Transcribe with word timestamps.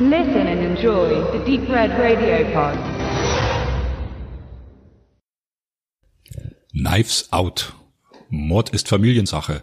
Listen 0.00 0.48
and 0.48 0.60
enjoy 0.60 1.22
the 1.30 1.38
Deep 1.46 1.68
Red 1.68 1.92
Radio 1.96 2.44
Pod. 2.52 2.76
Knives 6.72 7.28
Out. 7.32 7.74
Mord 8.28 8.70
ist 8.70 8.88
Familiensache. 8.88 9.62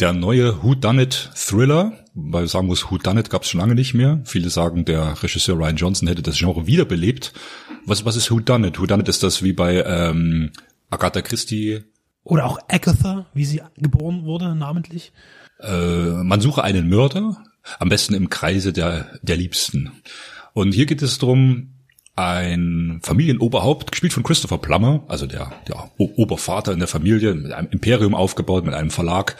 Der 0.00 0.12
neue 0.12 0.62
Who 0.62 0.74
Done 0.74 1.00
It 1.04 1.30
Thriller, 1.34 2.04
weil 2.12 2.46
sagen 2.46 2.66
muss, 2.66 2.90
Who 2.90 2.98
Done 2.98 3.20
It 3.20 3.30
gab 3.30 3.44
es 3.44 3.48
schon 3.48 3.60
lange 3.60 3.74
nicht 3.74 3.94
mehr. 3.94 4.20
Viele 4.26 4.50
sagen, 4.50 4.84
der 4.84 5.22
Regisseur 5.22 5.56
Ryan 5.56 5.76
Johnson 5.76 6.08
hätte 6.08 6.20
das 6.20 6.36
Genre 6.36 6.66
wiederbelebt. 6.66 7.32
Was, 7.86 8.04
was 8.04 8.16
ist 8.16 8.30
Who 8.30 8.40
Done 8.40 8.68
It? 8.68 8.78
Who 8.78 8.84
Done 8.84 9.00
It 9.00 9.08
ist 9.08 9.22
das 9.22 9.42
wie 9.42 9.54
bei 9.54 9.82
ähm, 9.82 10.50
Agatha 10.90 11.22
Christie. 11.22 11.84
Oder 12.22 12.44
auch 12.44 12.58
Agatha, 12.68 13.30
wie 13.32 13.46
sie 13.46 13.62
geboren 13.78 14.26
wurde, 14.26 14.54
namentlich. 14.54 15.14
Äh, 15.60 16.22
man 16.22 16.42
suche 16.42 16.62
einen 16.62 16.90
Mörder, 16.90 17.42
am 17.78 17.88
besten 17.88 18.14
im 18.14 18.30
Kreise 18.30 18.72
der, 18.72 19.18
der 19.22 19.36
Liebsten. 19.36 20.02
Und 20.52 20.72
hier 20.72 20.86
geht 20.86 21.02
es 21.02 21.18
darum, 21.18 21.70
ein 22.16 23.00
Familienoberhaupt, 23.02 23.90
gespielt 23.90 24.12
von 24.12 24.22
Christopher 24.22 24.58
Plummer, 24.58 25.04
also 25.08 25.26
der, 25.26 25.52
der 25.66 25.90
Obervater 25.98 26.72
in 26.72 26.78
der 26.78 26.88
Familie, 26.88 27.34
mit 27.34 27.52
einem 27.52 27.68
Imperium 27.70 28.14
aufgebaut, 28.14 28.64
mit 28.64 28.74
einem 28.74 28.90
Verlag, 28.90 29.36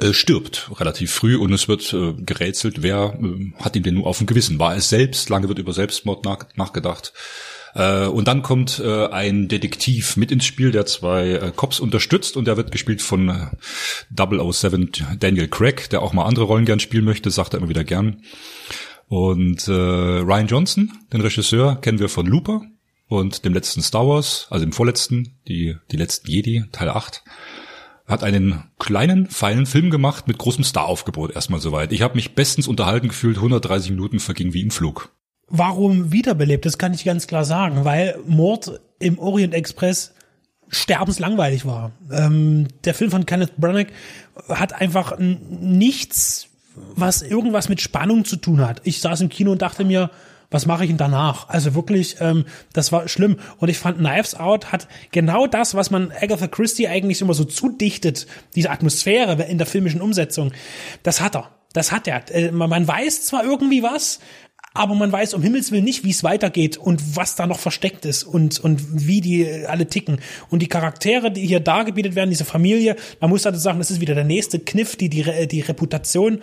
äh, 0.00 0.12
stirbt 0.12 0.70
relativ 0.80 1.12
früh 1.12 1.36
und 1.36 1.52
es 1.52 1.68
wird 1.68 1.92
äh, 1.92 2.14
gerätselt, 2.14 2.82
wer 2.82 3.18
äh, 3.22 3.52
hat 3.62 3.76
ihm 3.76 3.82
denn 3.82 3.94
nur 3.94 4.06
auf 4.06 4.18
dem 4.18 4.26
Gewissen? 4.26 4.58
War 4.58 4.74
es 4.74 4.88
selbst? 4.88 5.28
Lange 5.28 5.48
wird 5.48 5.58
über 5.58 5.72
Selbstmord 5.72 6.24
nach, 6.24 6.46
nachgedacht. 6.56 7.12
Äh, 7.74 8.06
und 8.06 8.28
dann 8.28 8.42
kommt 8.42 8.80
äh, 8.84 9.06
ein 9.06 9.48
Detektiv 9.48 10.16
mit 10.16 10.30
ins 10.30 10.44
Spiel, 10.44 10.70
der 10.70 10.86
zwei 10.86 11.30
äh, 11.30 11.52
Cops 11.54 11.80
unterstützt 11.80 12.36
und 12.36 12.46
der 12.46 12.56
wird 12.56 12.70
gespielt 12.70 13.02
von 13.02 13.28
äh, 13.28 14.52
007 14.52 14.90
Daniel 15.18 15.48
Craig, 15.48 15.88
der 15.90 16.02
auch 16.02 16.12
mal 16.12 16.24
andere 16.24 16.44
Rollen 16.44 16.64
gern 16.64 16.80
spielen 16.80 17.04
möchte, 17.04 17.30
sagt 17.30 17.54
er 17.54 17.58
immer 17.58 17.68
wieder 17.68 17.84
gern. 17.84 18.22
Und 19.08 19.68
Ryan 19.68 20.46
Johnson, 20.46 20.90
den 21.12 21.20
Regisseur, 21.20 21.78
kennen 21.82 21.98
wir 21.98 22.08
von 22.08 22.24
Looper 22.24 22.62
und 23.08 23.44
dem 23.44 23.52
letzten 23.52 23.82
Star 23.82 24.08
Wars, 24.08 24.46
also 24.48 24.64
dem 24.64 24.72
vorletzten, 24.72 25.36
die, 25.46 25.76
die 25.90 25.98
letzten 25.98 26.30
Jedi, 26.30 26.64
Teil 26.72 26.88
8 26.88 27.22
hat 28.06 28.24
einen 28.24 28.64
kleinen, 28.78 29.26
feinen 29.26 29.66
Film 29.66 29.90
gemacht 29.90 30.28
mit 30.28 30.38
großem 30.38 30.64
Staraufgebot 30.64 31.34
erstmal 31.34 31.60
soweit. 31.60 31.92
Ich 31.92 32.02
habe 32.02 32.14
mich 32.14 32.34
bestens 32.34 32.66
unterhalten 32.68 33.08
gefühlt, 33.08 33.36
130 33.36 33.90
Minuten 33.90 34.18
verging 34.18 34.54
wie 34.54 34.62
im 34.62 34.70
Flug. 34.70 35.10
Warum 35.54 36.12
wiederbelebt? 36.12 36.64
Das 36.64 36.78
kann 36.78 36.94
ich 36.94 37.04
ganz 37.04 37.26
klar 37.26 37.44
sagen, 37.44 37.84
weil 37.84 38.18
Mord 38.26 38.80
im 38.98 39.18
Orient 39.18 39.52
Express 39.54 40.14
sterbenslangweilig 40.68 41.66
war. 41.66 41.92
Ähm, 42.10 42.68
der 42.84 42.94
Film 42.94 43.10
von 43.10 43.26
Kenneth 43.26 43.56
Branagh 43.58 43.92
hat 44.48 44.72
einfach 44.72 45.18
nichts 45.18 46.48
was 46.74 47.22
irgendwas 47.22 47.68
mit 47.68 47.80
Spannung 47.80 48.24
zu 48.24 48.36
tun 48.36 48.66
hat. 48.66 48.80
Ich 48.84 49.00
saß 49.00 49.20
im 49.20 49.28
Kino 49.28 49.52
und 49.52 49.62
dachte 49.62 49.84
mir, 49.84 50.10
was 50.50 50.66
mache 50.66 50.84
ich 50.84 50.90
denn 50.90 50.98
danach? 50.98 51.48
Also 51.48 51.74
wirklich, 51.74 52.16
ähm, 52.20 52.44
das 52.72 52.92
war 52.92 53.08
schlimm. 53.08 53.36
Und 53.58 53.68
ich 53.68 53.78
fand 53.78 53.98
Knives 53.98 54.34
Out 54.34 54.70
hat 54.70 54.86
genau 55.10 55.46
das, 55.46 55.74
was 55.74 55.90
man 55.90 56.12
Agatha 56.12 56.46
Christie 56.46 56.88
eigentlich 56.88 57.22
immer 57.22 57.34
so 57.34 57.44
zudichtet, 57.44 58.26
diese 58.54 58.70
Atmosphäre 58.70 59.42
in 59.44 59.58
der 59.58 59.66
filmischen 59.66 60.02
Umsetzung. 60.02 60.52
Das 61.02 61.20
hat 61.20 61.36
er. 61.36 61.50
Das 61.72 61.90
hat 61.90 62.06
er. 62.06 62.22
Äh, 62.34 62.52
man 62.52 62.86
weiß 62.86 63.24
zwar 63.24 63.44
irgendwie 63.44 63.82
was, 63.82 64.20
aber 64.74 64.94
man 64.94 65.12
weiß 65.12 65.34
um 65.34 65.42
Himmels 65.42 65.72
Willen 65.72 65.84
nicht, 65.84 66.04
wie 66.04 66.10
es 66.10 66.24
weitergeht 66.24 66.76
und 66.76 67.16
was 67.16 67.34
da 67.34 67.46
noch 67.46 67.58
versteckt 67.58 68.04
ist 68.04 68.24
und, 68.24 68.60
und 68.60 69.06
wie 69.06 69.20
die 69.20 69.66
alle 69.66 69.86
ticken. 69.86 70.20
Und 70.50 70.62
die 70.62 70.68
Charaktere, 70.68 71.30
die 71.30 71.46
hier 71.46 71.60
dargebietet 71.60 72.14
werden, 72.14 72.30
diese 72.30 72.44
Familie, 72.44 72.96
man 73.20 73.30
muss 73.30 73.46
also 73.46 73.58
sagen, 73.58 73.78
das 73.78 73.90
ist 73.90 74.00
wieder 74.00 74.14
der 74.14 74.24
nächste 74.24 74.58
Kniff, 74.58 74.96
die, 74.96 75.08
die, 75.08 75.46
die 75.46 75.60
Reputation 75.60 76.40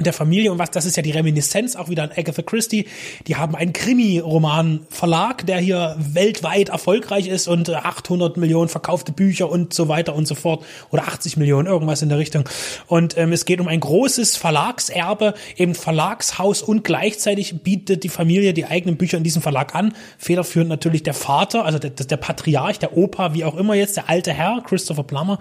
der 0.00 0.12
Familie 0.12 0.50
und 0.50 0.58
was, 0.58 0.72
das 0.72 0.86
ist 0.86 0.96
ja 0.96 1.04
die 1.04 1.12
Reminiszenz 1.12 1.76
auch 1.76 1.88
wieder 1.88 2.02
an 2.02 2.10
Agatha 2.16 2.42
Christie. 2.42 2.86
Die 3.28 3.36
haben 3.36 3.54
einen 3.54 3.72
Krimi-Roman-Verlag, 3.72 5.46
der 5.46 5.58
hier 5.58 5.94
weltweit 5.96 6.70
erfolgreich 6.70 7.28
ist 7.28 7.46
und 7.46 7.70
800 7.70 8.36
Millionen 8.36 8.68
verkaufte 8.68 9.12
Bücher 9.12 9.48
und 9.48 9.72
so 9.72 9.86
weiter 9.86 10.16
und 10.16 10.26
so 10.26 10.34
fort 10.34 10.64
oder 10.90 11.04
80 11.04 11.36
Millionen, 11.36 11.68
irgendwas 11.68 12.02
in 12.02 12.08
der 12.08 12.18
Richtung. 12.18 12.48
Und 12.88 13.16
ähm, 13.16 13.30
es 13.32 13.44
geht 13.44 13.60
um 13.60 13.68
ein 13.68 13.78
großes 13.78 14.36
Verlagserbe, 14.36 15.34
eben 15.56 15.76
Verlagshaus 15.76 16.60
und 16.60 16.82
gleichzeitig 16.82 17.62
bietet 17.62 18.02
die 18.02 18.08
Familie 18.08 18.52
die 18.52 18.64
eigenen 18.64 18.96
Bücher 18.96 19.18
in 19.18 19.22
diesem 19.22 19.42
Verlag 19.42 19.76
an. 19.76 19.94
Federführend 20.18 20.70
natürlich 20.70 21.04
der 21.04 21.14
Vater, 21.14 21.64
also 21.64 21.78
der, 21.78 21.90
der 21.90 22.16
Patriarch, 22.16 22.80
der 22.80 22.96
Opa, 22.96 23.32
wie 23.34 23.44
auch 23.44 23.54
immer 23.54 23.76
jetzt, 23.76 23.96
der 23.96 24.10
alte 24.10 24.32
Herr, 24.32 24.60
Christopher 24.66 25.04
Plummer, 25.04 25.38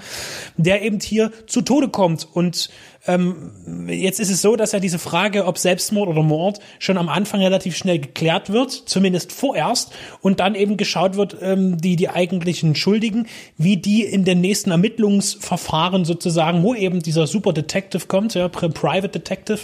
der 0.57 0.83
eben 0.83 1.00
hier 1.00 1.31
zu 1.47 1.63
Tode 1.63 1.89
kommt 1.89 2.27
und 2.31 2.69
ähm, 3.05 3.51
jetzt 3.87 4.19
ist 4.21 4.29
es 4.29 4.41
so, 4.41 4.55
dass 4.55 4.71
ja 4.71 4.79
diese 4.79 4.99
Frage, 4.99 5.45
ob 5.45 5.57
Selbstmord 5.57 6.07
oder 6.07 6.23
Mord, 6.23 6.59
schon 6.79 6.97
am 6.97 7.09
Anfang 7.09 7.41
relativ 7.41 7.75
schnell 7.75 7.99
geklärt 7.99 8.51
wird, 8.51 8.71
zumindest 8.71 9.33
vorerst, 9.33 9.91
und 10.21 10.39
dann 10.39 10.55
eben 10.55 10.77
geschaut 10.77 11.17
wird, 11.17 11.37
ähm, 11.41 11.77
die, 11.81 11.97
die 11.97 12.09
eigentlichen 12.09 12.75
Schuldigen, 12.75 13.27
wie 13.57 13.75
die 13.75 14.03
in 14.03 14.23
den 14.23 14.39
nächsten 14.39 14.71
Ermittlungsverfahren 14.71 16.05
sozusagen, 16.05 16.63
wo 16.63 16.73
eben 16.73 17.01
dieser 17.01 17.27
Super 17.27 17.51
Detective 17.51 18.07
kommt, 18.07 18.35
ja, 18.35 18.47
Private 18.47 19.09
Detective, 19.09 19.59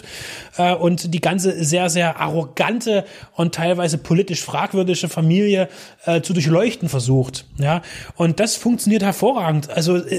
äh, 0.58 0.76
und 0.76 1.14
die 1.14 1.22
ganze 1.22 1.64
sehr, 1.64 1.90
sehr 1.90 2.20
arrogante 2.20 3.06
und 3.36 3.56
teilweise 3.56 3.98
politisch 3.98 4.42
fragwürdige 4.42 5.08
Familie 5.08 5.70
äh, 6.06 6.22
zu 6.22 6.34
durchleuchten 6.34 6.90
versucht, 6.90 7.46
ja. 7.58 7.82
Und 8.16 8.42
das 8.42 8.56
funktioniert 8.58 9.04
hervorragend. 9.04 9.70
Also 9.70 9.96
äh, 9.96 10.16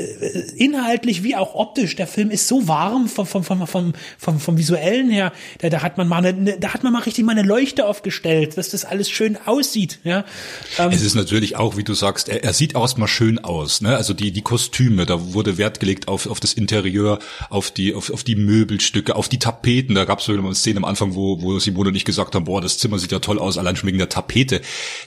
inhaltlich 0.57 1.23
wie 1.23 1.37
auch 1.37 1.55
optisch, 1.55 1.97
der 1.97 2.07
Film 2.07 2.31
ist 2.31 2.49
so 2.49 2.67
warm 2.67 3.10
vom, 3.11 3.27
vom, 3.27 3.45
vom, 3.45 3.67
vom, 3.67 3.93
vom, 4.19 4.41
vom 4.41 4.59
visuellen 4.59 5.11
her, 5.11 5.33
da, 5.59 5.69
da 5.69 5.83
hat 5.83 5.99
man 5.99 6.09
mal 6.09 6.25
eine, 6.25 6.59
da 6.59 6.75
hat 6.75 6.83
man 6.83 6.93
mal 6.93 7.03
richtig 7.03 7.25
mal 7.25 7.33
eine 7.33 7.47
Leuchte 7.47 7.87
aufgestellt, 7.87 8.57
dass 8.57 8.71
das 8.71 8.85
alles 8.85 9.11
schön 9.11 9.37
aussieht, 9.47 9.99
ja. 10.05 10.25
Ähm, 10.79 10.91
es 10.91 11.03
ist 11.03 11.15
natürlich 11.15 11.57
auch, 11.57 11.77
wie 11.77 11.85
du 11.85 11.95
sagst, 11.95 12.29
er, 12.29 12.45
er 12.45 12.53
sieht 12.53 12.75
erstmal 12.75 13.09
schön 13.09 13.39
aus, 13.39 13.81
ne? 13.81 13.97
Also 13.97 14.15
die, 14.15 14.33
die 14.33 14.43
Kostüme, 14.43 15.07
da 15.07 15.33
wurde 15.33 15.59
Wert 15.59 15.81
gelegt 15.81 16.09
auf, 16.09 16.27
auf 16.27 16.41
das 16.41 16.53
Interieur, 16.55 17.19
auf 17.49 17.71
die, 17.71 17.95
auf, 17.95 18.11
auf 18.11 18.25
die 18.25 18.37
Möbelstücke, 18.37 19.17
auf 19.17 19.29
die 19.29 19.39
Tapeten. 19.39 19.95
Da 19.95 20.05
gab 20.05 20.21
es 20.21 20.29
eine 20.29 20.55
Szene 20.55 20.79
am 20.79 20.85
Anfang, 20.85 21.15
wo, 21.15 21.41
wo 21.43 21.59
Simone 21.59 21.91
und 21.91 21.95
ich 21.95 22.05
gesagt 22.05 22.35
haben, 22.35 22.45
boah, 22.45 22.61
das 22.61 22.79
Zimmer 22.79 22.99
sieht 22.99 23.13
ja 23.13 23.19
toll 23.19 23.39
aus, 23.39 23.59
allein 23.59 23.77
schon 23.77 23.89
wegen 23.89 23.99
der 23.99 24.09
Tapete. 24.09 24.61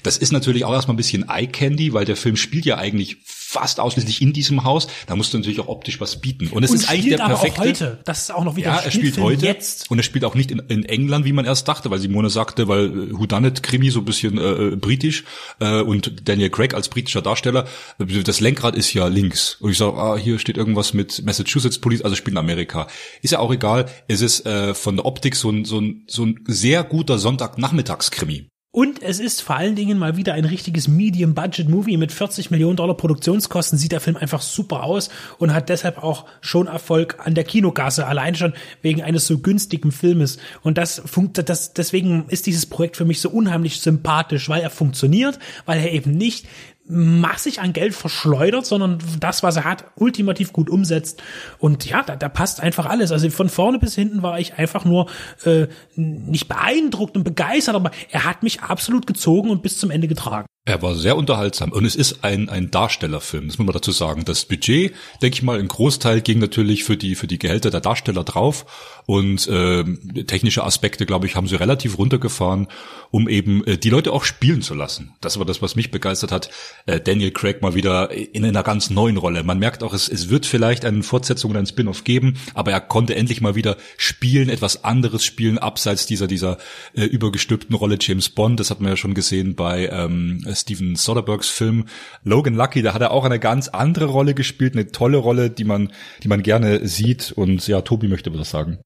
Das 0.03 0.17
ist 0.17 0.31
natürlich 0.31 0.65
auch 0.65 0.73
erstmal 0.73 0.93
ein 0.93 0.97
bisschen 0.97 1.27
Eye 1.29 1.47
Candy, 1.47 1.93
weil 1.93 2.05
der 2.05 2.15
Film 2.15 2.35
spielt 2.35 2.65
ja 2.65 2.77
eigentlich 2.77 3.17
fast 3.53 3.79
ausschließlich 3.79 4.21
in 4.21 4.33
diesem 4.33 4.63
Haus. 4.63 4.87
Da 5.07 5.15
musst 5.15 5.33
du 5.33 5.37
natürlich 5.37 5.59
auch 5.59 5.67
optisch 5.67 6.01
was 6.01 6.19
bieten. 6.19 6.47
Und 6.47 6.63
es 6.63 6.71
und 6.71 6.77
ist 6.77 6.89
eigentlich 6.89 7.15
der 7.15 7.23
perfekte. 7.23 7.61
Auch 7.61 7.65
heute. 7.65 7.99
Das 8.03 8.23
ist 8.23 8.33
auch 8.33 8.43
noch 8.43 8.55
wieder 8.55 8.67
Ja, 8.67 8.79
er 8.79 8.91
spielt 8.91 9.17
heute 9.19 9.45
jetzt. 9.45 9.89
und 9.91 9.99
er 9.99 10.03
spielt 10.03 10.25
auch 10.25 10.35
nicht 10.35 10.51
in, 10.51 10.59
in, 10.67 10.83
England, 10.85 11.25
wie 11.25 11.33
man 11.33 11.45
erst 11.45 11.67
dachte, 11.67 11.91
weil 11.91 11.99
Simone 11.99 12.29
sagte, 12.29 12.67
weil 12.67 12.85
äh, 12.85 13.13
Houdanet 13.13 13.61
Krimi 13.61 13.91
so 13.91 13.99
ein 13.99 14.05
bisschen 14.05 14.37
äh, 14.37 14.75
britisch 14.75 15.23
äh, 15.59 15.81
und 15.81 16.27
Daniel 16.27 16.49
Craig 16.49 16.73
als 16.73 16.89
britischer 16.89 17.21
Darsteller, 17.21 17.65
äh, 17.99 18.23
das 18.23 18.39
Lenkrad 18.39 18.75
ist 18.75 18.93
ja 18.93 19.07
links. 19.07 19.57
Und 19.59 19.71
ich 19.71 19.77
sage, 19.77 19.97
ah, 19.97 20.17
hier 20.17 20.39
steht 20.39 20.57
irgendwas 20.57 20.93
mit 20.93 21.23
Massachusetts 21.23 21.77
Police, 21.77 22.01
also 22.01 22.15
spielt 22.15 22.33
in 22.33 22.39
Amerika. 22.39 22.87
Ist 23.21 23.31
ja 23.31 23.39
auch 23.39 23.53
egal. 23.53 23.85
Es 24.07 24.21
ist 24.21 24.45
äh, 24.47 24.73
von 24.73 24.95
der 24.95 25.05
Optik 25.05 25.35
so 25.35 25.51
ein, 25.51 25.65
so 25.65 25.79
ein, 25.79 26.05
so 26.07 26.25
ein 26.25 26.39
sehr 26.47 26.83
guter 26.83 27.19
Sonntagnachmittagskrimi. 27.19 28.52
Und 28.75 29.03
es 29.03 29.19
ist 29.19 29.43
vor 29.43 29.55
allen 29.55 29.75
Dingen 29.75 29.99
mal 29.99 30.17
wieder 30.17 30.33
ein 30.33 30.45
richtiges 30.45 30.87
Medium-Budget-Movie 30.87 31.97
mit 31.97 32.11
40 32.11 32.49
Millionen 32.49 32.75
Dollar 32.75 32.97
Produktionskosten. 32.97 33.77
Sieht 33.77 33.91
der 33.91 33.99
Film 33.99 34.17
einfach 34.17 34.41
super 34.41 34.81
aus 34.81 35.11
und 35.37 35.53
hat 35.53 35.69
deshalb 35.69 36.01
auch 36.01 36.25
schon 36.41 36.65
Erfolg 36.65 37.17
an 37.19 37.35
der 37.35 37.43
Kinogasse, 37.43 38.07
allein 38.07 38.33
schon 38.33 38.53
wegen 38.81 39.03
eines 39.03 39.27
so 39.27 39.37
günstigen 39.37 39.91
Filmes. 39.91 40.39
Und 40.63 40.79
das 40.79 41.03
funkt, 41.05 41.47
das, 41.47 41.73
deswegen 41.73 42.25
ist 42.29 42.47
dieses 42.47 42.65
Projekt 42.65 42.97
für 42.97 43.05
mich 43.05 43.21
so 43.21 43.29
unheimlich 43.29 43.79
sympathisch, 43.79 44.49
weil 44.49 44.63
er 44.63 44.71
funktioniert, 44.71 45.37
weil 45.67 45.79
er 45.79 45.91
eben 45.91 46.17
nicht 46.17 46.47
massig 46.85 47.61
an 47.61 47.73
Geld 47.73 47.95
verschleudert, 47.95 48.65
sondern 48.65 48.99
das, 49.19 49.41
was 49.41 49.55
er 49.55 49.63
hat, 49.63 49.85
ultimativ 49.95 50.51
gut 50.51 50.69
umsetzt. 50.69 51.21
Und 51.59 51.85
ja, 51.85 52.03
da, 52.03 52.15
da 52.15 52.29
passt 52.29 52.59
einfach 52.59 52.85
alles. 52.85 53.11
Also 53.11 53.29
von 53.29 53.49
vorne 53.49 53.79
bis 53.79 53.95
hinten 53.95 54.21
war 54.21 54.39
ich 54.39 54.55
einfach 54.55 54.83
nur 54.83 55.07
äh, 55.45 55.67
nicht 55.95 56.47
beeindruckt 56.47 57.15
und 57.15 57.23
begeistert, 57.23 57.75
aber 57.75 57.91
er 58.11 58.25
hat 58.25 58.43
mich 58.43 58.61
absolut 58.61 59.07
gezogen 59.07 59.49
und 59.49 59.61
bis 59.61 59.77
zum 59.77 59.91
Ende 59.91 60.07
getragen. 60.07 60.45
Er 60.65 60.81
war 60.81 60.95
sehr 60.95 61.17
unterhaltsam 61.17 61.73
und 61.73 61.83
es 61.83 61.95
ist 61.95 62.23
ein, 62.23 62.47
ein 62.47 62.71
Darstellerfilm, 62.71 63.47
das 63.47 63.57
muss 63.57 63.65
man 63.65 63.73
dazu 63.73 63.91
sagen. 63.91 64.23
Das 64.23 64.45
Budget, 64.45 64.93
denke 65.21 65.35
ich 65.35 65.43
mal, 65.43 65.59
ein 65.59 65.67
Großteil 65.67 66.21
ging 66.21 66.39
natürlich 66.39 66.85
für 66.85 66.95
die, 66.95 67.15
für 67.15 67.27
die 67.27 67.37
Gehälter 67.37 67.69
der 67.69 67.81
Darsteller 67.81 68.23
drauf 68.23 68.65
und 69.05 69.47
äh, 69.47 69.83
technische 70.25 70.63
Aspekte, 70.63 71.05
glaube 71.05 71.25
ich, 71.25 71.35
haben 71.35 71.47
sie 71.47 71.59
relativ 71.59 71.97
runtergefahren, 71.97 72.67
um 73.11 73.27
eben 73.27 73.63
äh, 73.65 73.77
die 73.77 73.89
Leute 73.89 74.11
auch 74.13 74.23
spielen 74.23 74.61
zu 74.61 74.73
lassen. 74.73 75.13
Das 75.21 75.37
war 75.37 75.45
das, 75.45 75.61
was 75.61 75.75
mich 75.75 75.91
begeistert 75.91 76.31
hat. 76.31 76.49
Äh, 76.85 76.99
Daniel 76.99 77.31
Craig 77.31 77.61
mal 77.61 77.75
wieder 77.75 78.11
in 78.11 78.45
einer 78.45 78.63
ganz 78.63 78.89
neuen 78.89 79.17
Rolle. 79.17 79.43
Man 79.43 79.59
merkt 79.59 79.83
auch, 79.83 79.93
es, 79.93 80.07
es 80.07 80.29
wird 80.29 80.45
vielleicht 80.45 80.85
eine 80.85 81.03
Fortsetzung 81.03 81.51
oder 81.51 81.59
ein 81.59 81.65
Spin-off 81.65 82.03
geben, 82.03 82.37
aber 82.53 82.71
er 82.71 82.81
konnte 82.81 83.15
endlich 83.15 83.41
mal 83.41 83.55
wieder 83.55 83.77
spielen, 83.97 84.49
etwas 84.49 84.83
anderes 84.83 85.23
spielen, 85.23 85.57
abseits 85.57 86.05
dieser, 86.05 86.27
dieser 86.27 86.57
äh, 86.93 87.03
übergestülpten 87.03 87.75
Rolle 87.75 87.97
James 87.99 88.29
Bond. 88.29 88.59
Das 88.59 88.69
hat 88.69 88.81
man 88.81 88.91
ja 88.91 88.97
schon 88.97 89.13
gesehen 89.13 89.55
bei 89.55 89.89
ähm, 89.89 90.45
Steven 90.53 90.95
Soderberghs 90.95 91.49
Film 91.49 91.85
Logan 92.23 92.55
Lucky, 92.55 92.81
da 92.81 92.93
hat 92.93 93.01
er 93.01 93.11
auch 93.11 93.25
eine 93.25 93.39
ganz 93.39 93.67
andere 93.67 94.05
Rolle 94.05 94.33
gespielt, 94.33 94.73
eine 94.73 94.91
tolle 94.91 95.17
Rolle, 95.17 95.49
die 95.49 95.63
man, 95.63 95.91
die 96.23 96.27
man 96.27 96.43
gerne 96.43 96.87
sieht. 96.87 97.31
Und 97.31 97.67
ja, 97.67 97.81
Tobi 97.81 98.07
möchte 98.07 98.33
was 98.33 98.49
sagen. 98.49 98.79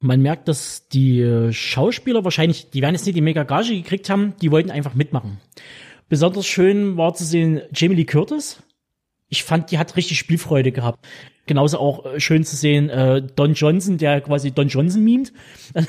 Man 0.00 0.22
merkt, 0.22 0.46
dass 0.48 0.88
die 0.88 1.48
Schauspieler 1.50 2.24
wahrscheinlich, 2.24 2.70
die 2.70 2.82
werden 2.82 2.94
jetzt 2.94 3.06
nicht 3.06 3.16
die 3.16 3.20
mega 3.20 3.42
Gage 3.42 3.74
gekriegt 3.74 4.08
haben, 4.10 4.34
die 4.40 4.52
wollten 4.52 4.70
einfach 4.70 4.94
mitmachen. 4.94 5.40
Besonders 6.08 6.46
schön 6.46 6.96
war 6.96 7.14
zu 7.14 7.24
sehen 7.24 7.60
Jamie 7.74 7.96
Lee 7.96 8.04
Curtis. 8.04 8.62
Ich 9.28 9.44
fand, 9.44 9.70
die 9.70 9.78
hat 9.78 9.96
richtig 9.96 10.18
Spielfreude 10.18 10.72
gehabt. 10.72 11.06
Genauso 11.46 11.78
auch 11.78 12.06
äh, 12.06 12.20
schön 12.20 12.44
zu 12.44 12.56
sehen 12.56 12.88
äh, 12.88 13.22
Don 13.22 13.54
Johnson, 13.54 13.98
der 13.98 14.20
quasi 14.20 14.52
Don 14.52 14.68
Johnson 14.68 15.02
mimt. 15.02 15.32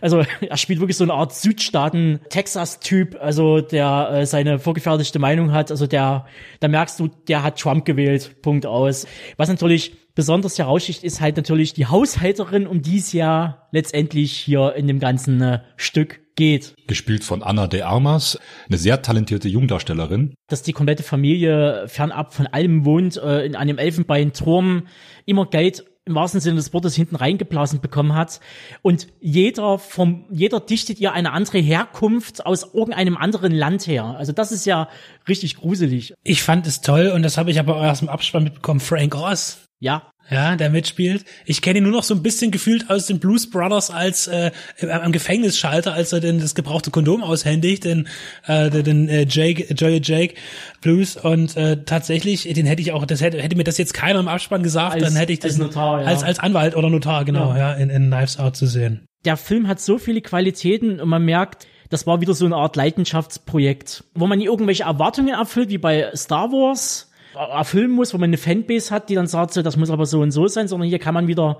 also 0.00 0.24
er 0.40 0.56
spielt 0.56 0.80
wirklich 0.80 0.96
so 0.96 1.04
eine 1.04 1.14
Art 1.14 1.34
Südstaaten-Texas-Typ, 1.34 3.16
also 3.20 3.60
der 3.60 4.10
äh, 4.12 4.26
seine 4.26 4.58
vorgefertigte 4.58 5.18
Meinung 5.18 5.52
hat. 5.52 5.70
Also 5.70 5.86
der, 5.86 6.26
da 6.60 6.68
merkst 6.68 7.00
du, 7.00 7.08
der 7.28 7.42
hat 7.42 7.58
Trump 7.58 7.84
gewählt. 7.84 8.42
Punkt 8.42 8.66
aus. 8.66 9.06
Was 9.36 9.48
natürlich 9.48 9.96
besonders 10.14 10.58
heraussticht, 10.58 11.04
ist 11.04 11.20
halt 11.20 11.36
natürlich 11.36 11.74
die 11.74 11.86
Haushälterin, 11.86 12.66
um 12.66 12.82
die 12.82 12.98
es 12.98 13.12
ja 13.12 13.68
letztendlich 13.70 14.36
hier 14.36 14.74
in 14.74 14.88
dem 14.88 14.98
ganzen 14.98 15.40
äh, 15.40 15.60
Stück 15.76 16.20
geht. 16.34 16.74
Gespielt 16.86 17.24
von 17.24 17.42
Anna 17.42 17.66
de 17.66 17.82
Armas, 17.82 18.38
eine 18.68 18.78
sehr 18.78 19.02
talentierte 19.02 19.48
Jungdarstellerin. 19.48 20.34
Dass 20.48 20.62
die 20.62 20.72
komplette 20.72 21.02
Familie 21.02 21.86
fernab 21.88 22.32
von 22.32 22.46
allem 22.46 22.84
wohnt, 22.84 23.16
äh, 23.16 23.44
in 23.44 23.54
einem 23.54 23.78
Elfenbeinturm, 23.78 24.86
immer 25.26 25.46
Geld 25.46 25.84
im 26.08 26.14
wahrsten 26.14 26.40
Sinne 26.40 26.56
des 26.56 26.72
Wortes 26.72 26.94
hinten 26.94 27.16
reingeblasen 27.16 27.80
bekommen 27.80 28.14
hat. 28.14 28.40
Und 28.82 29.08
jeder 29.20 29.78
vom, 29.78 30.24
jeder 30.30 30.60
dichtet 30.60 30.98
ihr 30.98 31.12
eine 31.12 31.32
andere 31.32 31.58
Herkunft 31.58 32.44
aus 32.44 32.74
irgendeinem 32.74 33.16
anderen 33.16 33.52
Land 33.52 33.86
her. 33.86 34.16
Also 34.18 34.32
das 34.32 34.52
ist 34.52 34.66
ja 34.66 34.88
richtig 35.28 35.56
gruselig. 35.56 36.14
Ich 36.24 36.42
fand 36.42 36.66
es 36.66 36.80
toll 36.80 37.08
und 37.14 37.22
das 37.22 37.38
habe 37.38 37.50
ich 37.50 37.58
aber 37.60 37.80
erst 37.80 38.02
im 38.02 38.08
Abspann 38.08 38.44
mitbekommen. 38.44 38.80
Frank 38.80 39.14
Oz. 39.14 39.68
Ja. 39.80 40.10
Ja, 40.30 40.56
der 40.56 40.68
mitspielt. 40.68 41.24
Ich 41.46 41.62
kenne 41.62 41.78
ihn 41.78 41.84
nur 41.84 41.92
noch 41.92 42.02
so 42.02 42.14
ein 42.14 42.22
bisschen 42.22 42.50
gefühlt 42.50 42.90
aus 42.90 43.06
den 43.06 43.18
Blues 43.18 43.48
Brothers 43.48 43.90
als 43.90 44.26
äh, 44.26 44.50
am 44.80 45.10
Gefängnisschalter, 45.10 45.94
als 45.94 46.12
er 46.12 46.20
denn 46.20 46.38
das 46.38 46.54
gebrauchte 46.54 46.90
Kondom 46.90 47.22
aushändigt, 47.22 47.84
den, 47.84 48.08
äh, 48.46 48.68
den 48.70 49.08
äh, 49.08 49.26
Jake, 49.28 49.72
Joey 49.72 50.00
Jake 50.02 50.34
Blues. 50.82 51.16
Und 51.16 51.56
äh, 51.56 51.82
tatsächlich, 51.84 52.42
den 52.42 52.66
hätte 52.66 52.82
ich 52.82 52.92
auch, 52.92 53.06
das 53.06 53.22
hätte, 53.22 53.40
hätte 53.40 53.56
mir 53.56 53.64
das 53.64 53.78
jetzt 53.78 53.94
keiner 53.94 54.20
im 54.20 54.28
Abspann 54.28 54.62
gesagt, 54.62 54.94
als, 54.94 55.02
dann 55.02 55.16
hätte 55.16 55.32
ich 55.32 55.38
das 55.38 55.52
als 55.52 55.58
Notar, 55.58 56.02
ja. 56.02 56.06
als, 56.06 56.22
als 56.22 56.38
Anwalt 56.38 56.76
oder 56.76 56.90
Notar, 56.90 57.24
genau, 57.24 57.52
ja, 57.52 57.58
ja 57.58 57.72
in, 57.74 57.88
in 57.88 58.10
Knives 58.10 58.38
Out 58.38 58.56
zu 58.56 58.66
sehen. 58.66 59.06
Der 59.24 59.38
Film 59.38 59.66
hat 59.66 59.80
so 59.80 59.98
viele 59.98 60.20
Qualitäten 60.20 61.00
und 61.00 61.08
man 61.08 61.24
merkt, 61.24 61.66
das 61.88 62.06
war 62.06 62.20
wieder 62.20 62.34
so 62.34 62.44
eine 62.44 62.56
Art 62.56 62.76
Leidenschaftsprojekt, 62.76 64.04
wo 64.14 64.26
man 64.26 64.38
nie 64.38 64.44
irgendwelche 64.44 64.82
Erwartungen 64.82 65.34
erfüllt, 65.34 65.70
wie 65.70 65.78
bei 65.78 66.10
Star 66.14 66.52
Wars 66.52 67.07
erfüllen 67.34 67.90
muss, 67.90 68.14
wo 68.14 68.18
man 68.18 68.30
eine 68.30 68.38
Fanbase 68.38 68.94
hat, 68.94 69.08
die 69.08 69.14
dann 69.14 69.26
sagt, 69.26 69.52
so, 69.52 69.62
das 69.62 69.76
muss 69.76 69.90
aber 69.90 70.06
so 70.06 70.20
und 70.20 70.30
so 70.30 70.48
sein, 70.48 70.68
sondern 70.68 70.88
hier 70.88 70.98
kann 70.98 71.14
man 71.14 71.28
wieder 71.28 71.58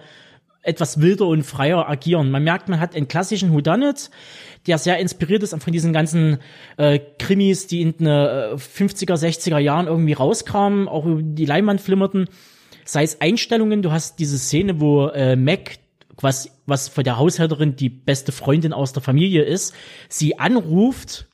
etwas 0.62 1.00
wilder 1.00 1.26
und 1.26 1.44
freier 1.44 1.88
agieren. 1.88 2.30
Man 2.30 2.44
merkt, 2.44 2.68
man 2.68 2.80
hat 2.80 2.94
einen 2.94 3.08
klassischen 3.08 3.52
Whodunit, 3.54 4.10
der 4.66 4.78
sehr 4.78 4.98
inspiriert 4.98 5.42
ist 5.42 5.56
von 5.62 5.72
diesen 5.72 5.92
ganzen 5.92 6.38
äh, 6.76 6.98
Krimis, 7.18 7.66
die 7.66 7.80
in 7.80 7.96
den 7.96 8.06
äh, 8.06 8.54
50er, 8.54 9.14
60er 9.14 9.58
Jahren 9.58 9.86
irgendwie 9.86 10.12
rauskamen, 10.12 10.88
auch 10.88 11.06
über 11.06 11.22
die 11.22 11.46
Leinwand 11.46 11.80
flimmerten. 11.80 12.28
Sei 12.84 13.02
es 13.02 13.20
Einstellungen, 13.20 13.82
du 13.82 13.92
hast 13.92 14.18
diese 14.18 14.38
Szene, 14.38 14.80
wo 14.80 15.08
äh, 15.08 15.36
Mac, 15.36 15.78
was, 16.20 16.50
was 16.66 16.88
von 16.88 17.04
der 17.04 17.18
Haushälterin 17.18 17.76
die 17.76 17.88
beste 17.90 18.32
Freundin 18.32 18.72
aus 18.72 18.92
der 18.92 19.02
Familie 19.02 19.44
ist, 19.44 19.74
sie 20.08 20.38
anruft 20.38 21.28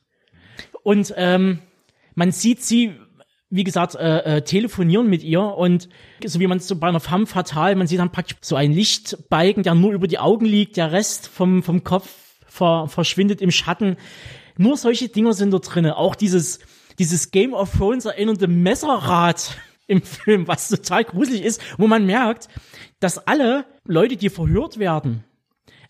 und 0.83 1.15
ähm, 1.17 1.61
man 2.15 2.31
sieht 2.31 2.63
sie 2.63 2.95
wie 3.55 3.63
gesagt, 3.63 3.95
äh, 3.95 4.39
äh, 4.39 4.43
telefonieren 4.43 5.09
mit 5.09 5.23
ihr 5.23 5.41
und 5.41 5.89
so 6.25 6.41
wie 6.41 6.49
man 6.49 6.59
es 6.59 6.67
so 6.67 6.75
bei 6.75 6.89
einer 6.89 6.99
Femme 6.99 7.27
fatale, 7.27 7.77
man 7.77 7.87
sieht 7.87 8.01
dann 8.01 8.11
praktisch 8.11 8.37
so 8.41 8.57
einen 8.57 8.75
Lichtbalken, 8.75 9.63
der 9.63 9.77
nur 9.77 9.93
über 9.93 10.09
die 10.09 10.19
Augen 10.19 10.45
liegt, 10.45 10.77
der 10.77 10.91
Rest 10.91 11.29
vom, 11.29 11.63
vom 11.63 11.85
Kopf 11.85 12.11
ver, 12.49 12.89
verschwindet 12.89 13.41
im 13.41 13.53
Schatten. 13.53 13.97
Nur 14.57 14.77
solche 14.77 15.09
Dinger 15.09 15.35
sind 15.35 15.53
da 15.53 15.59
drinne. 15.59 15.97
Auch 15.97 16.17
dieses, 16.17 16.59
dieses 16.99 17.31
Game 17.31 17.55
of 17.55 17.71
Thrones 17.77 18.07
erinnernde 18.07 18.49
Messerrad 18.49 19.57
im 19.87 20.03
Film, 20.03 20.49
was 20.49 20.69
total 20.69 21.05
gruselig 21.05 21.43
ist, 21.43 21.61
wo 21.79 21.87
man 21.87 22.07
merkt, 22.07 22.49
dass 22.99 23.19
alle 23.19 23.67
Leute, 23.85 24.17
die 24.17 24.31
verhört 24.31 24.81
werden, 24.81 25.23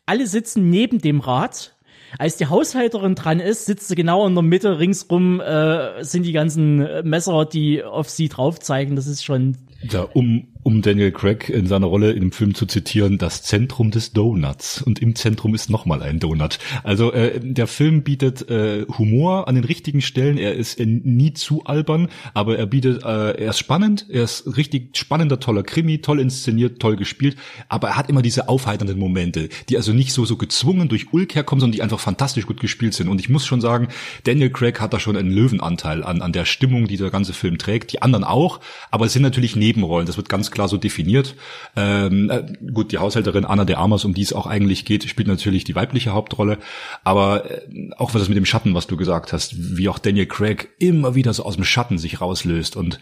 alle 0.05 0.27
sitzen 0.27 0.69
neben 0.69 0.99
dem 0.99 1.21
Rad 1.21 1.74
als 2.19 2.37
die 2.37 2.47
Haushälterin 2.47 3.15
dran 3.15 3.41
ist, 3.41 3.67
sitzt 3.67 3.89
sie 3.89 3.95
genau 3.95 4.27
in 4.27 4.35
der 4.35 4.43
Mitte, 4.43 4.79
ringsrum 4.79 5.41
äh, 5.41 6.03
sind 6.05 6.25
die 6.25 6.33
ganzen 6.33 6.79
Messer, 7.09 7.45
die 7.45 7.83
auf 7.83 8.09
sie 8.11 8.29
drauf 8.29 8.61
zeigen. 8.61 8.97
Das 8.97 9.07
ist 9.07 9.25
schon. 9.25 9.57
Ja, 9.91 10.03
um 10.03 10.49
um 10.65 10.83
Daniel 10.83 11.13
Craig 11.13 11.49
in 11.49 11.67
seiner 11.67 11.87
Rolle 11.87 12.13
in 12.13 12.21
dem 12.21 12.33
Film 12.33 12.55
zu 12.55 12.67
zitieren, 12.67 13.19
das 13.19 13.43
Zentrum 13.43 13.91
des 13.91 14.13
Donuts. 14.13 14.83
Und 14.83 14.99
im 14.99 15.15
Zentrum 15.15 15.55
ist 15.55 15.71
nochmal 15.71 16.03
ein 16.03 16.19
Donut. 16.19 16.59
Also 16.83 17.13
äh, 17.13 17.39
der 17.41 17.67
Film 17.67 18.03
bietet 18.03 18.49
äh, 18.51 18.87
Humor 18.99 19.47
an 19.47 19.55
den 19.55 19.65
richtigen 19.65 20.01
Stellen. 20.01 20.39
Er 20.39 20.55
ist 20.55 20.81
äh, 20.81 20.87
nie 20.87 21.35
zu 21.35 21.65
albern, 21.65 22.09
aber 22.33 22.59
er 22.59 22.67
bietet, 22.67 23.05
äh, 23.05 23.33
er 23.33 23.51
ist 23.51 23.59
spannend, 23.59 24.07
er 24.09 24.25
ist 24.25 24.57
richtig 24.57 24.97
spannender, 24.97 25.39
toller 25.39 25.63
Krimi, 25.63 26.01
toll 26.01 26.19
inszeniert, 26.19 26.81
toll 26.81 26.97
gespielt, 26.97 27.37
aber 27.69 27.89
er 27.89 27.97
hat 27.97 28.09
immer 28.09 28.23
diese 28.23 28.49
aufheiternden 28.49 28.99
Momente, 28.99 29.51
die 29.69 29.77
also 29.77 29.93
nicht 29.93 30.13
so 30.13 30.25
so 30.25 30.37
gezwungen 30.37 30.89
durch 30.89 31.13
Ulk 31.13 31.35
herkommen, 31.35 31.61
sondern 31.61 31.77
die 31.77 31.83
einfach 31.83 32.01
fantastisch 32.01 32.47
gut 32.47 32.61
gespielt 32.61 32.95
sind. 32.95 33.09
Und 33.09 33.21
ich 33.21 33.29
muss 33.29 33.45
schon 33.45 33.61
sagen, 33.61 33.89
Daniel 34.25 34.51
Craig 34.51 34.81
hat 34.81 34.95
da 34.95 34.99
schon 34.99 35.17
einen 35.17 35.31
Löwenanteil 35.31 36.03
an, 36.03 36.23
an 36.23 36.33
der 36.33 36.47
Stimmung, 36.47 36.87
die 36.87 36.97
der 36.97 37.11
ganze 37.11 37.35
Film 37.35 37.59
trägt. 37.59 37.93
Die 37.93 38.01
anderen 38.01 38.25
auch, 38.25 38.61
aber 38.91 39.05
es 39.05 39.13
sind 39.13 39.23
natürlich 39.23 39.57
Nebenrollen. 39.57 40.07
Das 40.07 40.17
wird 40.17 40.29
ganz 40.29 40.51
klar 40.55 40.69
so 40.69 40.79
definiert. 40.79 41.35
Ähm, 41.77 42.31
äh, 42.31 42.45
gut, 42.73 42.93
die 42.93 42.99
Haushälterin 42.99 43.45
Anna 43.45 43.65
de 43.65 43.77
Armas, 43.77 44.05
um 44.05 44.15
die 44.15 44.23
es 44.23 44.33
auch 44.33 44.47
eigentlich 44.47 44.85
geht, 44.85 45.05
spielt 45.05 45.29
natürlich 45.29 45.65
die 45.65 45.75
weibliche 45.75 46.11
Hauptrolle. 46.11 46.59
Aber 47.03 47.51
äh, 47.51 47.91
auch 47.99 48.15
was 48.15 48.23
das 48.23 48.29
mit 48.29 48.39
dem 48.39 48.47
Schatten, 48.47 48.75
was 48.75 48.87
du 48.87 48.97
gesagt 48.97 49.33
hast, 49.33 49.77
wie 49.77 49.89
auch 49.89 49.99
Daniel 49.99 50.27
Craig 50.27 50.71
immer 50.79 51.15
wieder 51.15 51.35
so 51.35 51.45
aus 51.45 51.57
dem 51.57 51.65
Schatten 51.65 51.99
sich 51.99 52.21
rauslöst 52.21 52.77
und 52.77 52.99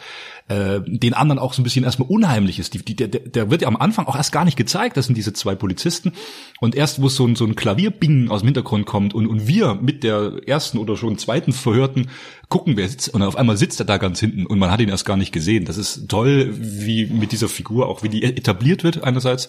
äh, 0.49 0.81
den 0.87 1.15
anderen 1.15 1.39
auch 1.39 1.53
so 1.53 1.61
ein 1.61 1.65
bisschen 1.65 1.85
erstmal 1.85 2.09
unheimlich 2.09 2.59
ist. 2.59 2.75
Die, 2.75 2.85
die, 2.85 2.97
der, 2.97 3.09
der 3.09 3.51
wird 3.51 3.63
ja 3.63 3.69
am 3.69 3.77
Anfang 3.77 4.07
auch 4.07 4.17
erst 4.17 4.33
gar 4.33 4.45
nicht 4.45 4.57
gezeigt, 4.57 4.97
das 4.97 5.07
sind 5.07 5.17
diese 5.17 5.33
zwei 5.33 5.55
Polizisten. 5.55 6.13
Und 6.61 6.75
erst, 6.75 7.01
wo 7.01 7.09
so 7.09 7.27
ein, 7.27 7.37
so 7.37 7.45
ein 7.45 7.55
Klavierbingen 7.55 8.31
aus 8.31 8.41
dem 8.41 8.47
Hintergrund 8.49 8.87
kommt 8.87 9.15
und, 9.15 9.27
und 9.27 9.47
wir 9.47 9.75
mit 9.75 10.05
der 10.05 10.41
ersten 10.47 10.79
oder 10.79 10.97
schon 10.97 11.19
zweiten 11.19 11.53
Verhörten 11.53 12.09
gucken, 12.49 12.77
wer 12.77 12.89
sitzt, 12.89 13.09
und 13.15 13.23
auf 13.23 13.37
einmal 13.37 13.57
sitzt 13.57 13.81
er 13.81 13.87
da 13.87 13.99
ganz 13.99 14.21
hinten 14.21 14.47
und 14.47 14.59
man 14.59 14.71
hat 14.71 14.81
ihn 14.81 14.89
erst 14.89 15.07
gar 15.07 15.17
nicht 15.17 15.33
gesehen. 15.33 15.65
Das 15.65 15.79
ist 15.79 16.09
toll, 16.09 16.53
wie 16.53 17.07
mit 17.07 17.33
dieser 17.33 17.49
Figur, 17.49 17.89
auch 17.89 18.03
wie 18.03 18.09
die 18.09 18.23
etabliert 18.23 18.85
wird 18.85 19.05
einerseits. 19.05 19.49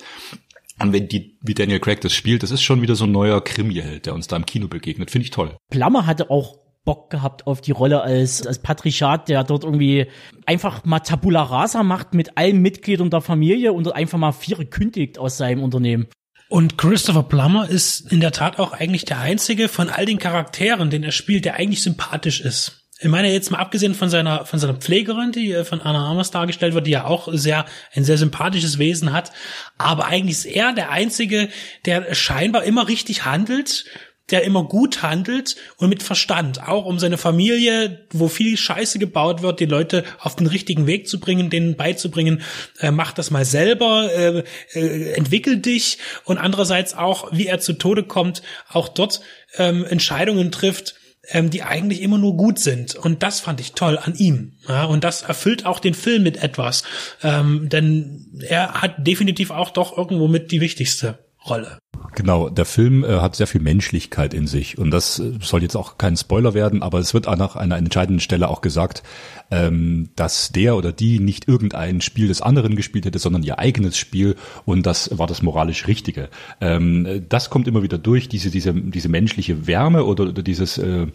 Und 0.79 0.91
wenn 0.91 1.07
die, 1.07 1.37
wie 1.41 1.53
Daniel 1.53 1.79
Craig 1.79 2.01
das 2.01 2.13
spielt, 2.13 2.43
das 2.43 2.51
ist 2.51 2.63
schon 2.63 2.81
wieder 2.81 2.95
so 2.95 3.05
ein 3.05 3.11
neuer 3.11 3.43
Krimi-Held, 3.43 4.05
der 4.05 4.15
uns 4.15 4.27
da 4.27 4.35
im 4.35 4.45
Kino 4.45 4.67
begegnet. 4.67 5.11
Finde 5.11 5.25
ich 5.25 5.31
toll. 5.31 5.55
Plammer 5.69 6.05
hatte 6.05 6.29
auch 6.31 6.62
Bock 6.85 7.09
gehabt 7.09 7.47
auf 7.47 7.61
die 7.61 7.71
Rolle 7.71 8.01
als, 8.01 8.45
als 8.45 8.59
Patriciat, 8.59 9.29
der 9.29 9.43
dort 9.43 9.63
irgendwie 9.63 10.07
einfach 10.45 10.83
mal 10.83 10.99
Tabula 10.99 11.43
Rasa 11.43 11.83
macht 11.83 12.13
mit 12.13 12.37
allen 12.37 12.61
Mitgliedern 12.61 13.09
der 13.09 13.21
Familie 13.21 13.73
und 13.73 13.93
einfach 13.93 14.17
mal 14.17 14.33
vier 14.33 14.57
kündigt 14.65 15.17
aus 15.17 15.37
seinem 15.37 15.63
Unternehmen. 15.63 16.07
Und 16.49 16.77
Christopher 16.77 17.23
Plummer 17.23 17.67
ist 17.67 18.11
in 18.11 18.19
der 18.19 18.31
Tat 18.31 18.59
auch 18.59 18.73
eigentlich 18.73 19.05
der 19.05 19.19
einzige 19.19 19.69
von 19.69 19.89
all 19.89 20.05
den 20.05 20.19
Charakteren, 20.19 20.89
den 20.89 21.03
er 21.03 21.11
spielt, 21.11 21.45
der 21.45 21.55
eigentlich 21.55 21.81
sympathisch 21.81 22.41
ist. 22.41 22.83
Ich 22.99 23.09
meine 23.09 23.31
jetzt 23.33 23.49
mal 23.49 23.57
abgesehen 23.57 23.95
von 23.95 24.09
seiner 24.09 24.45
von 24.45 24.59
seiner 24.59 24.75
Pflegerin, 24.75 25.31
die 25.31 25.51
äh, 25.51 25.65
von 25.65 25.81
Anna 25.81 26.05
Armas 26.05 26.31
dargestellt 26.31 26.73
wird, 26.73 26.87
die 26.87 26.91
ja 26.91 27.05
auch 27.05 27.27
sehr 27.31 27.65
ein 27.93 28.03
sehr 28.03 28.17
sympathisches 28.17 28.77
Wesen 28.77 29.11
hat, 29.13 29.31
aber 29.77 30.05
eigentlich 30.05 30.37
ist 30.37 30.45
er 30.45 30.73
der 30.73 30.91
einzige, 30.91 31.49
der 31.85 32.13
scheinbar 32.13 32.63
immer 32.63 32.87
richtig 32.87 33.25
handelt 33.25 33.85
der 34.31 34.43
immer 34.43 34.63
gut 34.63 35.01
handelt 35.01 35.57
und 35.77 35.89
mit 35.89 36.01
Verstand, 36.01 36.67
auch 36.67 36.85
um 36.85 36.97
seine 36.97 37.17
Familie, 37.17 38.07
wo 38.11 38.27
viel 38.29 38.55
Scheiße 38.57 38.99
gebaut 38.99 39.41
wird, 39.41 39.59
die 39.59 39.65
Leute 39.65 40.03
auf 40.19 40.35
den 40.35 40.47
richtigen 40.47 40.87
Weg 40.87 41.07
zu 41.07 41.19
bringen, 41.19 41.49
denen 41.49 41.75
beizubringen, 41.75 42.41
äh, 42.79 42.91
mach 42.91 43.11
das 43.11 43.31
mal 43.31 43.45
selber, 43.45 44.09
äh, 44.13 44.43
äh, 44.73 45.13
entwickel 45.13 45.57
dich 45.57 45.97
und 46.23 46.37
andererseits 46.37 46.93
auch, 46.93 47.31
wie 47.33 47.47
er 47.47 47.59
zu 47.59 47.73
Tode 47.73 48.03
kommt, 48.03 48.41
auch 48.69 48.87
dort 48.87 49.21
ähm, 49.57 49.85
Entscheidungen 49.85 50.51
trifft, 50.51 50.95
ähm, 51.29 51.49
die 51.49 51.63
eigentlich 51.63 52.01
immer 52.01 52.17
nur 52.17 52.37
gut 52.37 52.59
sind. 52.59 52.95
Und 52.95 53.23
das 53.23 53.39
fand 53.39 53.59
ich 53.59 53.73
toll 53.73 53.97
an 53.97 54.15
ihm. 54.15 54.53
Ja, 54.67 54.85
und 54.85 55.03
das 55.03 55.21
erfüllt 55.21 55.65
auch 55.65 55.79
den 55.79 55.93
Film 55.93 56.23
mit 56.23 56.41
etwas. 56.41 56.83
Ähm, 57.21 57.69
denn 57.69 58.41
er 58.47 58.81
hat 58.81 59.05
definitiv 59.05 59.51
auch 59.51 59.69
doch 59.69 59.97
irgendwo 59.97 60.27
mit 60.27 60.51
die 60.51 60.61
wichtigste 60.61 61.19
Rolle. 61.45 61.77
Genau, 62.15 62.49
der 62.49 62.65
Film 62.65 63.03
äh, 63.03 63.19
hat 63.19 63.35
sehr 63.35 63.47
viel 63.47 63.61
Menschlichkeit 63.61 64.33
in 64.33 64.45
sich 64.45 64.77
und 64.77 64.91
das 64.91 65.19
äh, 65.19 65.33
soll 65.41 65.63
jetzt 65.63 65.75
auch 65.75 65.97
kein 65.97 66.15
Spoiler 66.15 66.53
werden, 66.53 66.83
aber 66.83 66.99
es 66.99 67.13
wird 67.13 67.27
an 67.27 67.41
einer 67.41 67.77
entscheidenden 67.77 68.19
Stelle 68.19 68.49
auch 68.49 68.61
gesagt, 68.61 69.03
ähm, 69.49 70.09
dass 70.15 70.51
der 70.51 70.75
oder 70.75 70.91
die 70.91 71.19
nicht 71.19 71.47
irgendein 71.47 72.01
Spiel 72.01 72.27
des 72.27 72.41
anderen 72.41 72.75
gespielt 72.75 73.05
hätte, 73.05 73.19
sondern 73.19 73.43
ihr 73.43 73.57
eigenes 73.57 73.97
Spiel 73.97 74.35
und 74.65 74.85
das 74.85 75.17
war 75.17 75.27
das 75.27 75.41
moralisch 75.41 75.87
Richtige. 75.87 76.29
Ähm, 76.61 77.25
das 77.29 77.49
kommt 77.49 77.67
immer 77.67 77.81
wieder 77.83 77.97
durch, 77.97 78.29
diese 78.29 78.51
diese 78.51 78.73
diese 78.73 79.09
menschliche 79.09 79.65
Wärme 79.65 80.03
oder, 80.03 80.25
oder 80.25 80.43
dieses 80.43 80.77
äh, 80.77 81.07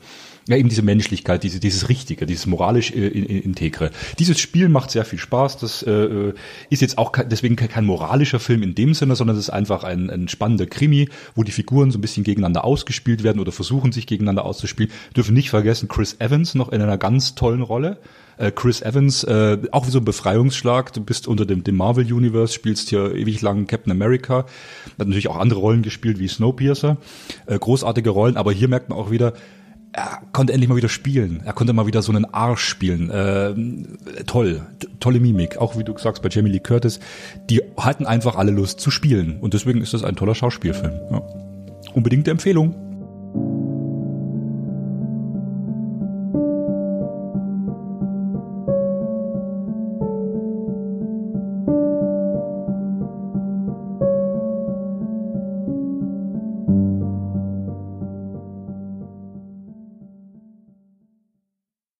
ja, 0.48 0.56
eben 0.56 0.70
diese 0.70 0.82
Menschlichkeit, 0.82 1.42
diese, 1.42 1.60
dieses 1.60 1.90
Richtige, 1.90 2.24
dieses 2.24 2.46
moralisch 2.46 2.90
äh, 2.90 3.06
integre. 3.06 3.90
Dieses 4.18 4.40
Spiel 4.40 4.70
macht 4.70 4.90
sehr 4.90 5.04
viel 5.04 5.18
Spaß. 5.18 5.58
Das 5.58 5.82
äh, 5.82 6.32
ist 6.70 6.80
jetzt 6.80 6.96
auch 6.96 7.12
kein, 7.12 7.28
deswegen 7.28 7.54
kein 7.54 7.84
moralischer 7.84 8.40
Film 8.40 8.62
in 8.62 8.74
dem 8.74 8.94
Sinne, 8.94 9.14
sondern 9.14 9.36
es 9.36 9.44
ist 9.44 9.50
einfach 9.50 9.84
ein, 9.84 10.08
ein 10.08 10.26
spannender 10.28 10.64
Krimi, 10.64 11.10
wo 11.34 11.42
die 11.42 11.52
Figuren 11.52 11.90
so 11.90 11.98
ein 11.98 12.00
bisschen 12.00 12.24
gegeneinander 12.24 12.64
ausgespielt 12.64 13.22
werden 13.22 13.40
oder 13.40 13.52
versuchen 13.52 13.92
sich 13.92 14.06
gegeneinander 14.06 14.46
auszuspielen. 14.46 14.90
Dürfen 15.14 15.34
nicht 15.34 15.50
vergessen, 15.50 15.86
Chris 15.86 16.16
Evans 16.18 16.54
noch 16.54 16.70
in 16.70 16.80
einer 16.80 16.96
ganz 16.96 17.34
tollen 17.34 17.60
Rolle. 17.60 17.98
Äh, 18.38 18.52
Chris 18.52 18.80
Evans, 18.80 19.24
äh, 19.24 19.58
auch 19.72 19.86
wie 19.86 19.90
so 19.90 19.98
ein 19.98 20.04
Befreiungsschlag. 20.06 20.94
Du 20.94 21.02
bist 21.02 21.28
unter 21.28 21.44
dem, 21.44 21.62
dem 21.62 21.76
Marvel 21.76 22.10
Universe, 22.10 22.54
spielst 22.54 22.88
hier 22.88 23.14
ewig 23.14 23.42
lang 23.42 23.66
Captain 23.66 23.92
America. 23.92 24.46
Hat 24.98 25.08
natürlich 25.08 25.28
auch 25.28 25.36
andere 25.36 25.60
Rollen 25.60 25.82
gespielt 25.82 26.18
wie 26.18 26.28
Snowpiercer. 26.28 26.96
Äh, 27.46 27.58
großartige 27.58 28.08
Rollen, 28.10 28.38
aber 28.38 28.52
hier 28.52 28.68
merkt 28.68 28.88
man 28.88 28.98
auch 28.98 29.10
wieder, 29.10 29.34
er 29.98 30.22
konnte 30.32 30.52
endlich 30.52 30.68
mal 30.68 30.76
wieder 30.76 30.88
spielen. 30.88 31.42
Er 31.44 31.52
konnte 31.52 31.72
mal 31.72 31.86
wieder 31.86 32.02
so 32.02 32.12
einen 32.12 32.24
Arsch 32.32 32.64
spielen. 32.64 33.10
Äh, 33.10 34.22
toll, 34.24 34.62
tolle 35.00 35.18
Mimik. 35.18 35.56
Auch 35.56 35.76
wie 35.76 35.82
du 35.82 35.96
sagst 35.98 36.22
bei 36.22 36.28
Jamie 36.28 36.50
Lee 36.50 36.60
Curtis, 36.60 37.00
die 37.50 37.62
hatten 37.76 38.06
einfach 38.06 38.36
alle 38.36 38.52
Lust 38.52 38.80
zu 38.80 38.90
spielen. 38.90 39.38
Und 39.40 39.54
deswegen 39.54 39.80
ist 39.80 39.94
das 39.94 40.04
ein 40.04 40.14
toller 40.14 40.36
Schauspielfilm. 40.36 40.94
Ja. 41.10 41.22
Unbedingte 41.94 42.30
Empfehlung. 42.30 42.87